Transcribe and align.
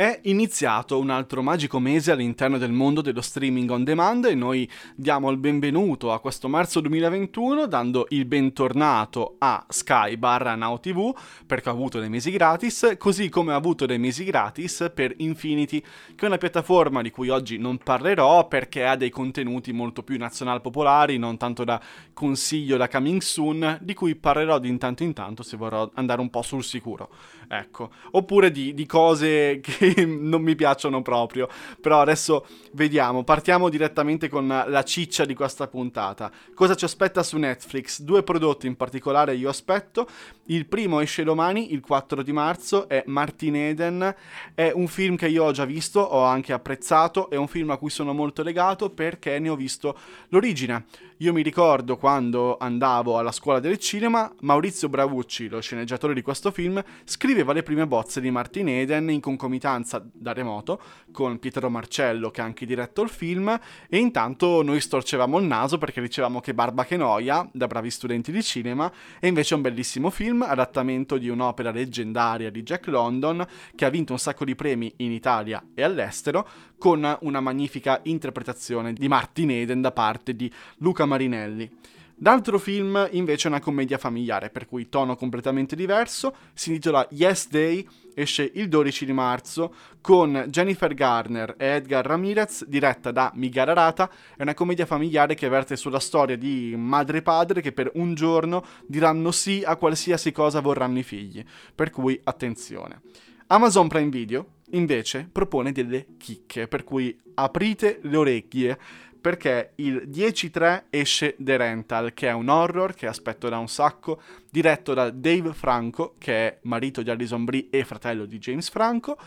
È 0.00 0.18
iniziato 0.22 0.98
un 0.98 1.10
altro 1.10 1.42
magico 1.42 1.78
mese 1.78 2.10
all'interno 2.10 2.56
del 2.56 2.72
mondo 2.72 3.02
dello 3.02 3.20
streaming 3.20 3.68
on 3.68 3.84
demand 3.84 4.24
e 4.24 4.34
noi 4.34 4.66
diamo 4.94 5.28
il 5.28 5.36
benvenuto 5.36 6.10
a 6.10 6.20
questo 6.20 6.48
marzo 6.48 6.80
2021 6.80 7.66
dando 7.66 8.06
il 8.08 8.24
bentornato 8.24 9.34
a 9.36 9.62
Sky 9.68 10.16
barra 10.16 10.54
Now 10.54 10.80
TV 10.80 11.14
perché 11.44 11.68
ha 11.68 11.72
avuto 11.72 12.00
dei 12.00 12.08
mesi 12.08 12.30
gratis, 12.30 12.94
così 12.96 13.28
come 13.28 13.52
ha 13.52 13.56
avuto 13.56 13.84
dei 13.84 13.98
mesi 13.98 14.24
gratis 14.24 14.90
per 14.94 15.12
Infinity, 15.18 15.82
che 15.82 16.24
è 16.24 16.28
una 16.28 16.38
piattaforma 16.38 17.02
di 17.02 17.10
cui 17.10 17.28
oggi 17.28 17.58
non 17.58 17.76
parlerò 17.76 18.48
perché 18.48 18.86
ha 18.86 18.96
dei 18.96 19.10
contenuti 19.10 19.70
molto 19.74 20.02
più 20.02 20.16
nazional 20.16 20.62
popolari, 20.62 21.18
non 21.18 21.36
tanto 21.36 21.62
da 21.62 21.78
consiglio 22.14 22.78
da 22.78 22.88
coming 22.88 23.20
soon, 23.20 23.76
di 23.82 23.92
cui 23.92 24.16
parlerò 24.16 24.58
di 24.58 24.70
intanto 24.70 25.02
in 25.02 25.12
tanto 25.12 25.42
se 25.42 25.58
vorrò 25.58 25.90
andare 25.92 26.22
un 26.22 26.30
po' 26.30 26.40
sul 26.40 26.64
sicuro. 26.64 27.10
Ecco, 27.52 27.90
oppure 28.12 28.50
di, 28.50 28.72
di 28.72 28.86
cose 28.86 29.58
che 29.60 29.89
non 30.06 30.42
mi 30.42 30.54
piacciono 30.54 31.02
proprio. 31.02 31.48
Però 31.80 32.00
adesso 32.00 32.46
vediamo, 32.72 33.24
partiamo 33.24 33.68
direttamente 33.68 34.28
con 34.28 34.46
la 34.46 34.82
ciccia 34.84 35.24
di 35.24 35.34
questa 35.34 35.66
puntata. 35.68 36.30
Cosa 36.54 36.74
ci 36.74 36.84
aspetta 36.84 37.22
su 37.22 37.36
Netflix? 37.38 38.00
Due 38.00 38.22
prodotti 38.22 38.66
in 38.66 38.76
particolare 38.76 39.34
io 39.34 39.48
aspetto. 39.48 40.06
Il 40.46 40.66
primo 40.66 41.00
esce 41.00 41.22
domani, 41.22 41.72
il 41.72 41.80
4 41.80 42.22
di 42.22 42.32
marzo, 42.32 42.88
è 42.88 43.02
Martin 43.06 43.56
Eden. 43.56 44.14
È 44.54 44.70
un 44.74 44.88
film 44.88 45.16
che 45.16 45.28
io 45.28 45.44
ho 45.44 45.52
già 45.52 45.64
visto, 45.64 46.00
ho 46.00 46.22
anche 46.22 46.52
apprezzato, 46.52 47.30
è 47.30 47.36
un 47.36 47.48
film 47.48 47.70
a 47.70 47.76
cui 47.76 47.90
sono 47.90 48.12
molto 48.12 48.42
legato 48.42 48.90
perché 48.90 49.38
ne 49.38 49.48
ho 49.48 49.56
visto 49.56 49.96
l'origine. 50.28 50.86
Io 51.18 51.34
mi 51.34 51.42
ricordo 51.42 51.98
quando 51.98 52.56
andavo 52.58 53.18
alla 53.18 53.30
scuola 53.30 53.60
del 53.60 53.76
cinema, 53.76 54.32
Maurizio 54.40 54.88
Bravucci, 54.88 55.48
lo 55.48 55.60
sceneggiatore 55.60 56.14
di 56.14 56.22
questo 56.22 56.50
film, 56.50 56.82
scriveva 57.04 57.52
le 57.52 57.62
prime 57.62 57.86
bozze 57.86 58.22
di 58.22 58.30
Martin 58.30 58.68
Eden 58.68 59.10
in 59.10 59.20
concomitanza 59.20 59.79
da 60.12 60.32
remoto 60.32 60.80
con 61.12 61.38
Pietro 61.38 61.70
Marcello 61.70 62.30
che 62.30 62.40
ha 62.40 62.44
anche 62.44 62.66
diretto 62.66 63.02
il 63.02 63.08
film 63.08 63.58
e 63.88 63.98
intanto 63.98 64.62
noi 64.62 64.80
storcevamo 64.80 65.38
il 65.38 65.44
naso 65.44 65.78
perché 65.78 66.00
dicevamo 66.00 66.40
che 66.40 66.54
barba 66.54 66.84
che 66.84 66.96
noia 66.96 67.48
da 67.52 67.66
bravi 67.66 67.90
studenti 67.90 68.32
di 68.32 68.42
cinema 68.42 68.90
e 69.18 69.28
invece 69.28 69.54
è 69.54 69.56
un 69.56 69.62
bellissimo 69.62 70.10
film, 70.10 70.42
adattamento 70.42 71.18
di 71.18 71.28
un'opera 71.28 71.70
leggendaria 71.70 72.50
di 72.50 72.62
Jack 72.62 72.86
London 72.88 73.46
che 73.74 73.84
ha 73.84 73.90
vinto 73.90 74.12
un 74.12 74.18
sacco 74.18 74.44
di 74.44 74.54
premi 74.54 74.92
in 74.96 75.12
Italia 75.12 75.62
e 75.74 75.82
all'estero 75.82 76.46
con 76.78 77.18
una 77.20 77.40
magnifica 77.40 78.00
interpretazione 78.04 78.92
di 78.92 79.08
Martin 79.08 79.50
Eden 79.50 79.80
da 79.80 79.92
parte 79.92 80.34
di 80.34 80.50
Luca 80.78 81.04
Marinelli. 81.04 81.98
L'altro 82.22 82.58
film 82.58 83.08
invece 83.12 83.48
è 83.48 83.50
una 83.50 83.60
commedia 83.60 83.96
familiare, 83.96 84.50
per 84.50 84.66
cui 84.66 84.90
tono 84.90 85.16
completamente 85.16 85.74
diverso, 85.74 86.34
si 86.52 86.68
intitola 86.68 87.06
Yes 87.12 87.48
Day, 87.48 87.86
esce 88.14 88.50
il 88.56 88.68
12 88.68 89.06
di 89.06 89.12
marzo 89.14 89.74
con 90.02 90.44
Jennifer 90.48 90.92
Garner 90.92 91.54
e 91.56 91.76
Edgar 91.76 92.04
Ramirez, 92.04 92.66
diretta 92.66 93.10
da 93.10 93.32
Miguel 93.36 93.70
Arata, 93.70 94.10
è 94.36 94.42
una 94.42 94.52
commedia 94.52 94.84
familiare 94.84 95.34
che 95.34 95.48
verte 95.48 95.76
sulla 95.76 95.98
storia 95.98 96.36
di 96.36 96.74
madre 96.76 97.18
e 97.18 97.22
padre 97.22 97.62
che 97.62 97.72
per 97.72 97.90
un 97.94 98.12
giorno 98.12 98.66
diranno 98.86 99.30
sì 99.30 99.62
a 99.64 99.76
qualsiasi 99.76 100.30
cosa 100.30 100.60
vorranno 100.60 100.98
i 100.98 101.02
figli, 101.02 101.42
per 101.74 101.88
cui 101.90 102.20
attenzione. 102.22 103.00
Amazon 103.46 103.88
Prime 103.88 104.10
Video 104.10 104.58
invece 104.72 105.26
propone 105.32 105.72
delle 105.72 106.06
chicche, 106.18 106.68
per 106.68 106.84
cui 106.84 107.18
aprite 107.34 107.98
le 108.02 108.16
orecchie 108.16 108.78
perché 109.20 109.72
il 109.76 110.08
10-3 110.08 110.84
esce 110.90 111.36
The 111.38 111.56
Rental, 111.56 112.14
che 112.14 112.28
è 112.28 112.32
un 112.32 112.48
horror 112.48 112.94
che 112.94 113.06
aspetto 113.06 113.48
da 113.48 113.58
un 113.58 113.68
sacco, 113.68 114.20
diretto 114.50 114.94
da 114.94 115.10
Dave 115.10 115.52
Franco, 115.52 116.14
che 116.18 116.32
è 116.32 116.58
marito 116.62 117.02
di 117.02 117.10
Alison 117.10 117.44
Brie 117.44 117.68
e 117.70 117.84
fratello 117.84 118.24
di 118.24 118.38
James 118.38 118.68
Franco, 118.70 119.18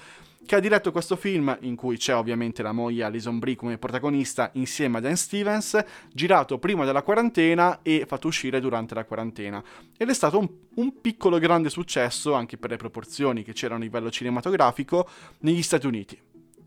che 0.45 0.55
ha 0.55 0.59
diretto 0.59 0.91
questo 0.91 1.15
film 1.15 1.55
in 1.61 1.75
cui 1.75 1.97
c'è 1.97 2.15
ovviamente 2.15 2.61
la 2.61 2.71
moglie 2.71 3.03
Alison 3.03 3.39
Brie 3.39 3.55
come 3.55 3.77
protagonista 3.77 4.49
insieme 4.53 4.97
a 4.97 5.01
Dan 5.01 5.15
Stevens, 5.15 5.81
girato 6.11 6.57
prima 6.57 6.85
della 6.85 7.01
quarantena 7.01 7.79
e 7.81 8.05
fatto 8.07 8.27
uscire 8.27 8.59
durante 8.59 8.93
la 8.93 9.05
quarantena. 9.05 9.63
Ed 9.97 10.09
è 10.09 10.13
stato 10.13 10.39
un, 10.39 10.49
un 10.75 10.99
piccolo 10.99 11.39
grande 11.39 11.69
successo, 11.69 12.33
anche 12.33 12.57
per 12.57 12.71
le 12.71 12.77
proporzioni 12.77 13.43
che 13.43 13.53
c'erano 13.53 13.79
a 13.81 13.83
livello 13.83 14.11
cinematografico, 14.11 15.07
negli 15.39 15.61
Stati 15.61 15.87
Uniti. 15.87 16.19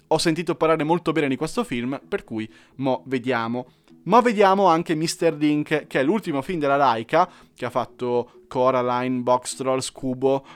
Ho 0.08 0.18
sentito 0.18 0.54
parlare 0.54 0.84
molto 0.84 1.12
bene 1.12 1.28
di 1.28 1.36
questo 1.36 1.64
film, 1.64 2.00
per 2.06 2.24
cui 2.24 2.48
mo 2.76 3.02
vediamo. 3.06 3.66
Ma 4.04 4.20
vediamo 4.20 4.66
anche 4.66 4.94
Mr. 4.94 5.34
Link, 5.36 5.86
che 5.86 6.00
è 6.00 6.04
l'ultimo 6.04 6.42
film 6.42 6.60
della 6.60 6.76
Laika, 6.76 7.28
che 7.54 7.64
ha 7.64 7.70
fatto 7.70 8.42
Coraline, 8.46 9.20
Box 9.20 9.56
Troll, 9.56 9.80
Scubo, 9.80 10.46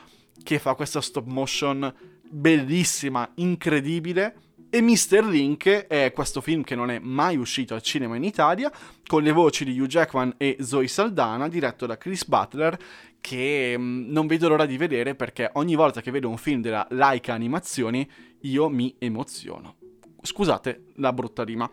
che 0.43 0.59
fa 0.59 0.75
questa 0.75 1.01
stop 1.01 1.27
motion 1.27 1.93
bellissima, 2.23 3.29
incredibile. 3.37 4.35
E 4.73 4.81
Mr. 4.81 5.25
Link 5.25 5.69
è 5.89 6.13
questo 6.15 6.41
film 6.41 6.63
che 6.63 6.77
non 6.77 6.93
è 6.93 7.01
mai 7.01 7.37
uscito 7.37 7.75
al 7.75 7.83
cinema 7.83 8.15
in 8.15 8.23
Italia, 8.23 8.71
con 9.05 9.25
le 9.25 9.33
voci 9.33 9.65
di 9.65 9.77
Hugh 9.77 9.89
Jackman 9.89 10.35
e 10.37 10.59
Zoe 10.61 10.87
Saldana, 10.87 11.49
diretto 11.49 11.87
da 11.87 11.99
Chris 11.99 12.25
Butler, 12.25 12.79
che 13.21 13.75
mm, 13.77 14.13
non 14.13 14.29
vedo 14.29 14.47
l'ora 14.47 14.67
di 14.67 14.77
vedere 14.77 15.17
perché 15.17 15.51
ogni 15.55 15.75
volta 15.75 16.01
che 16.01 16.13
vedo 16.13 16.29
un 16.29 16.37
film 16.37 16.61
della 16.61 16.87
Laika 16.91 17.35
Animazioni 17.35 18.09
io 18.43 18.69
mi 18.69 18.95
emoziono. 18.99 19.75
Scusate 20.23 20.85
la 20.99 21.13
brutta 21.13 21.43
rima. 21.43 21.69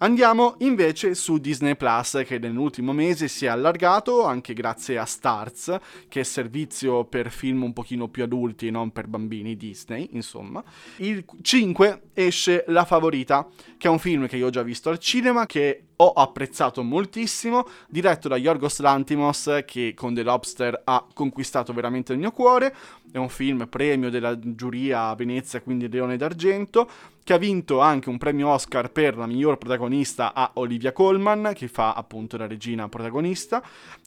Andiamo 0.00 0.54
invece 0.58 1.16
su 1.16 1.38
Disney 1.38 1.74
Plus 1.74 2.22
che 2.24 2.38
nell'ultimo 2.38 2.92
mese 2.92 3.26
si 3.26 3.46
è 3.46 3.48
allargato 3.48 4.24
anche 4.24 4.54
grazie 4.54 4.96
a 4.96 5.04
Stars, 5.04 5.76
che 6.06 6.20
è 6.20 6.22
servizio 6.22 7.04
per 7.04 7.32
film 7.32 7.64
un 7.64 7.72
pochino 7.72 8.08
più 8.08 8.22
adulti 8.22 8.68
e 8.68 8.70
non 8.70 8.92
per 8.92 9.08
bambini 9.08 9.56
Disney, 9.56 10.10
insomma. 10.12 10.62
Il 10.98 11.24
5 11.42 12.02
esce 12.14 12.64
La 12.68 12.84
Favorita, 12.84 13.48
che 13.76 13.88
è 13.88 13.90
un 13.90 13.98
film 13.98 14.28
che 14.28 14.36
io 14.36 14.46
ho 14.46 14.50
già 14.50 14.62
visto 14.62 14.88
al 14.88 15.00
cinema, 15.00 15.46
che 15.46 15.87
ho 16.00 16.12
apprezzato 16.12 16.82
moltissimo, 16.82 17.66
diretto 17.88 18.28
da 18.28 18.36
Yorgos 18.36 18.78
Lantimos 18.80 19.62
che 19.66 19.94
con 19.94 20.14
The 20.14 20.22
Lobster 20.22 20.82
ha 20.84 21.04
conquistato 21.12 21.72
veramente 21.72 22.12
il 22.12 22.18
mio 22.18 22.30
cuore, 22.30 22.74
è 23.10 23.18
un 23.18 23.28
film 23.28 23.66
premio 23.68 24.08
della 24.08 24.38
giuria 24.38 25.08
a 25.08 25.14
Venezia, 25.16 25.60
quindi 25.60 25.88
Leone 25.88 26.16
d'Argento, 26.16 26.88
che 27.24 27.32
ha 27.32 27.38
vinto 27.38 27.80
anche 27.80 28.08
un 28.08 28.18
premio 28.18 28.48
Oscar 28.48 28.92
per 28.92 29.16
la 29.16 29.26
miglior 29.26 29.58
protagonista 29.58 30.34
a 30.34 30.52
Olivia 30.54 30.92
Colman, 30.92 31.52
che 31.54 31.66
fa 31.66 31.94
appunto 31.94 32.36
la 32.36 32.46
regina 32.46 32.88
protagonista, 32.88 33.62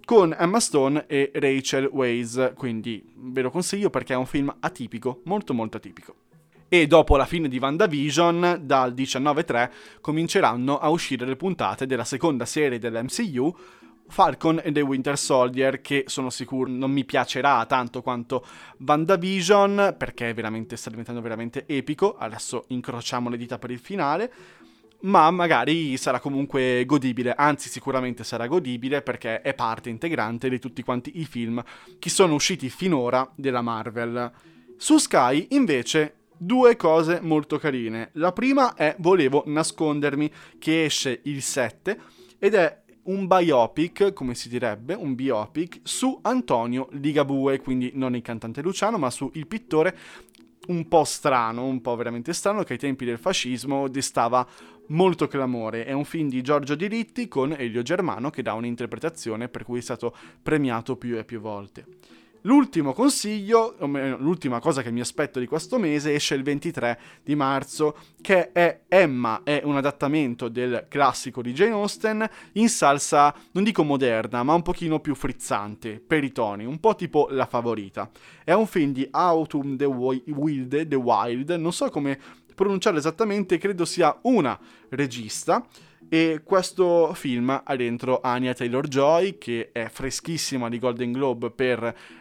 con 0.05 0.33
Emma 0.37 0.59
Stone 0.61 1.05
e 1.07 1.31
Rachel 1.33 1.89
Weisz, 1.91 2.53
quindi 2.55 3.03
ve 3.15 3.41
lo 3.41 3.51
consiglio 3.51 3.89
perché 3.89 4.13
è 4.13 4.17
un 4.17 4.25
film 4.25 4.53
atipico, 4.59 5.21
molto 5.25 5.53
molto 5.53 5.77
atipico 5.77 6.15
e 6.73 6.87
dopo 6.87 7.17
la 7.17 7.25
fine 7.25 7.49
di 7.49 7.57
WandaVision, 7.57 8.61
dal 8.61 8.93
19.3, 8.93 9.71
cominceranno 9.99 10.77
a 10.77 10.87
uscire 10.87 11.25
le 11.25 11.35
puntate 11.35 11.85
della 11.85 12.05
seconda 12.05 12.45
serie 12.45 12.79
dell'MCU, 12.79 13.53
Falcon 14.07 14.61
e 14.63 14.71
The 14.71 14.79
Winter 14.79 15.17
Soldier, 15.17 15.81
che 15.81 16.05
sono 16.07 16.29
sicuro 16.29 16.71
non 16.71 16.89
mi 16.89 17.03
piacerà 17.03 17.65
tanto 17.65 18.01
quanto 18.01 18.45
WandaVision, 18.77 19.95
perché 19.97 20.33
veramente 20.33 20.77
sta 20.77 20.89
diventando 20.89 21.19
veramente 21.19 21.65
epico, 21.67 22.15
adesso 22.15 22.63
incrociamo 22.67 23.27
le 23.29 23.35
dita 23.35 23.59
per 23.59 23.71
il 23.71 23.79
finale, 23.79 24.31
ma 25.01 25.29
magari 25.29 25.97
sarà 25.97 26.21
comunque 26.21 26.85
godibile, 26.85 27.33
anzi 27.35 27.67
sicuramente 27.67 28.23
sarà 28.23 28.47
godibile 28.47 29.01
perché 29.01 29.41
è 29.41 29.53
parte 29.53 29.89
integrante 29.89 30.47
di 30.47 30.57
tutti 30.57 30.83
quanti 30.83 31.19
i 31.19 31.25
film 31.25 31.61
che 31.99 32.09
sono 32.09 32.33
usciti 32.33 32.69
finora 32.69 33.29
della 33.35 33.61
Marvel. 33.61 34.31
Su 34.77 34.97
Sky 34.99 35.47
invece 35.49 36.15
due 36.43 36.75
cose 36.75 37.19
molto 37.21 37.59
carine. 37.59 38.09
La 38.13 38.31
prima 38.31 38.73
è 38.73 38.95
Volevo 38.97 39.43
nascondermi, 39.45 40.31
che 40.57 40.85
esce 40.85 41.19
il 41.25 41.43
7 41.43 41.99
ed 42.39 42.55
è 42.55 42.81
un 43.03 43.27
biopic, 43.27 44.11
come 44.13 44.33
si 44.33 44.49
direbbe, 44.49 44.95
un 44.95 45.13
biopic 45.13 45.81
su 45.83 46.17
Antonio 46.23 46.87
Ligabue, 46.93 47.59
quindi 47.59 47.91
non 47.93 48.15
il 48.15 48.23
cantante 48.23 48.63
Luciano, 48.63 48.97
ma 48.97 49.11
su 49.11 49.29
il 49.35 49.45
pittore 49.45 49.95
un 50.67 50.87
po' 50.87 51.03
strano, 51.03 51.65
un 51.65 51.79
po' 51.79 51.95
veramente 51.95 52.33
strano, 52.33 52.63
che 52.63 52.73
ai 52.73 52.79
tempi 52.79 53.05
del 53.05 53.19
fascismo 53.19 53.87
destava 53.87 54.47
molto 54.87 55.27
clamore. 55.27 55.85
È 55.85 55.91
un 55.91 56.05
film 56.05 56.27
di 56.27 56.41
Giorgio 56.41 56.73
Diritti 56.73 57.27
con 57.27 57.53
Elio 57.55 57.83
Germano 57.83 58.31
che 58.31 58.41
dà 58.41 58.53
un'interpretazione 58.53 59.47
per 59.47 59.63
cui 59.63 59.77
è 59.77 59.83
stato 59.83 60.15
premiato 60.41 60.95
più 60.95 61.17
e 61.17 61.23
più 61.23 61.39
volte. 61.39 61.85
L'ultimo 62.43 62.93
consiglio, 62.93 63.75
o 63.77 63.85
meglio, 63.85 64.17
l'ultima 64.17 64.59
cosa 64.59 64.81
che 64.81 64.89
mi 64.89 64.99
aspetto 64.99 65.39
di 65.39 65.45
questo 65.45 65.77
mese 65.77 66.15
esce 66.15 66.33
il 66.33 66.41
23 66.41 66.99
di 67.23 67.35
marzo, 67.35 67.95
che 68.19 68.51
è 68.51 68.81
Emma, 68.87 69.41
è 69.43 69.61
un 69.63 69.77
adattamento 69.77 70.47
del 70.47 70.87
classico 70.89 71.43
di 71.43 71.53
Jane 71.53 71.73
Austen 71.73 72.27
in 72.53 72.67
salsa, 72.67 73.35
non 73.51 73.63
dico 73.63 73.83
moderna, 73.83 74.41
ma 74.41 74.55
un 74.55 74.63
pochino 74.63 74.99
più 74.99 75.13
frizzante, 75.13 75.99
per 75.99 76.23
i 76.23 76.31
toni, 76.31 76.65
un 76.65 76.79
po' 76.79 76.95
tipo 76.95 77.27
La 77.29 77.45
Favorita. 77.45 78.09
È 78.43 78.53
un 78.53 78.65
film 78.65 78.91
di 78.91 79.07
Autumn 79.11 79.77
the 79.77 79.85
Wild, 79.85 80.87
the 80.87 80.95
Wild 80.95 81.51
non 81.51 81.71
so 81.71 81.89
come 81.89 82.19
pronunciarlo 82.61 82.99
esattamente, 82.99 83.57
credo 83.57 83.85
sia 83.85 84.19
una 84.23 84.57
regista, 84.89 85.65
e 86.07 86.41
questo 86.43 87.13
film 87.13 87.61
ha 87.63 87.75
dentro 87.75 88.19
Anya 88.21 88.53
Taylor-Joy, 88.53 89.37
che 89.37 89.71
è 89.71 89.87
freschissima 89.89 90.69
di 90.69 90.77
Golden 90.77 91.11
Globe 91.11 91.49
per 91.51 91.79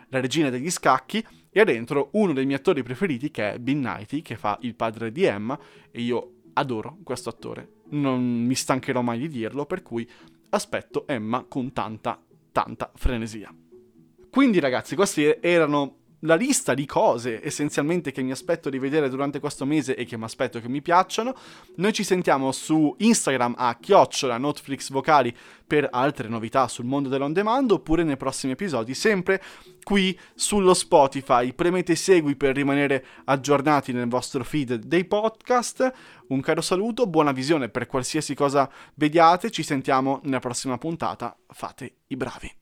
La 0.09 0.21
regina 0.21 0.49
degli 0.49 0.71
scacchi, 0.71 1.25
e 1.51 1.61
ha 1.61 1.65
dentro 1.65 2.09
uno 2.13 2.33
dei 2.33 2.47
miei 2.47 2.59
attori 2.59 2.83
preferiti 2.83 3.31
che 3.31 3.53
è 3.53 3.59
Bill 3.59 3.81
Knighty, 3.81 4.23
che 4.23 4.37
fa 4.37 4.59
il 4.63 4.75
padre 4.75 5.13
di 5.13 5.25
Emma, 5.25 5.59
e 5.91 6.01
io 6.01 6.35
adoro 6.55 6.99
questo 7.05 7.29
attore, 7.29 7.69
non 7.91 8.23
mi 8.23 8.55
stancherò 8.55 9.03
mai 9.03 9.19
di 9.19 9.29
dirlo, 9.29 9.67
per 9.67 9.83
cui 9.83 10.09
aspetto 10.51 11.07
Emma 11.07 11.45
con 11.47 11.73
tanta, 11.73 12.19
tanta 12.53 12.91
frenesia. 12.95 13.55
Quindi 14.31 14.61
ragazzi, 14.61 14.95
questi 14.95 15.37
erano 15.41 16.00
la 16.21 16.35
lista 16.35 16.75
di 16.75 16.87
cose 16.87 17.45
essenzialmente 17.45 18.13
che 18.13 18.23
mi 18.23 18.31
aspetto 18.31 18.71
di 18.71 18.79
vedere 18.79 19.09
durante 19.09 19.41
questo 19.41 19.65
mese 19.65 19.95
e 19.97 20.05
che 20.05 20.17
mi 20.17 20.25
aspetto 20.25 20.61
che 20.61 20.69
mi 20.69 20.83
piacciono. 20.83 21.35
Noi 21.77 21.93
ci 21.93 22.05
sentiamo 22.05 22.53
su 22.53 22.95
Instagram 22.99 23.55
a 23.57 23.77
chiocciola 23.81 24.39
Netflix 24.39 24.91
Vocali 24.91 25.35
per 25.67 25.89
altre 25.91 26.29
novità 26.29 26.67
sul 26.69 26.85
mondo 26.85 27.09
dell'on 27.09 27.33
demand 27.33 27.71
oppure 27.71 28.03
nei 28.03 28.17
prossimi 28.17 28.53
episodi, 28.53 28.95
sempre 28.95 29.41
qui 29.83 30.19
sullo 30.35 30.75
Spotify. 30.75 31.53
Premete 31.53 31.95
segui 31.95 32.37
per 32.37 32.55
rimanere 32.55 33.05
aggiornati 33.25 33.93
nel 33.93 34.09
vostro 34.09 34.45
feed 34.45 34.75
dei 34.75 35.05
podcast. 35.05 35.93
Un 36.29 36.41
caro 36.41 36.61
saluto, 36.61 37.07
buona 37.07 37.33
visione 37.33 37.69
per 37.69 37.87
qualsiasi 37.87 38.35
cosa 38.35 38.71
vediate. 38.95 39.51
Ci 39.51 39.63
sentiamo 39.63 40.21
nella 40.25 40.41
prossima 40.41 40.77
puntata. 40.79 41.37
Fate 41.49 41.99
i 42.09 42.17
bravi. 42.17 42.60